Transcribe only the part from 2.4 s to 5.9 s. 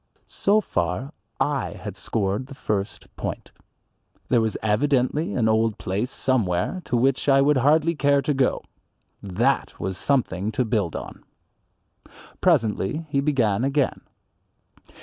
the first point. There was evidently an old